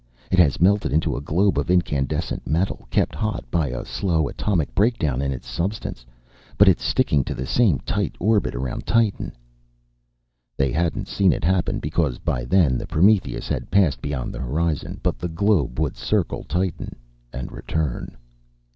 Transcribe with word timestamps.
"It 0.31 0.39
has 0.39 0.59
melted 0.59 0.99
to 1.03 1.15
a 1.15 1.21
globe 1.21 1.59
of 1.59 1.69
incandescent 1.69 2.47
metal, 2.47 2.87
kept 2.89 3.13
hot 3.13 3.43
by 3.51 3.67
a 3.67 3.85
slow 3.85 4.27
atomic 4.27 4.73
breakdown 4.73 5.21
in 5.21 5.31
its 5.31 5.47
substance. 5.47 6.07
But 6.57 6.67
it's 6.67 6.83
sticking 6.83 7.23
to 7.25 7.35
the 7.35 7.45
same 7.45 7.77
tight 7.81 8.15
orbit 8.17 8.55
around 8.55 8.87
Titan." 8.87 9.31
They 10.57 10.71
hadn't 10.71 11.07
seen 11.07 11.31
it 11.31 11.43
happen 11.43 11.77
because 11.77 12.17
by 12.17 12.45
then 12.45 12.79
the 12.79 12.87
Prometheus 12.87 13.47
had 13.47 13.69
passed 13.69 14.01
beyond 14.01 14.33
the 14.33 14.39
horizon. 14.41 14.99
But 15.03 15.19
the 15.19 15.29
globe 15.29 15.79
would 15.79 15.95
circle 15.95 16.43
Titan 16.45 16.95
and 17.31 17.51
return. 17.51 18.17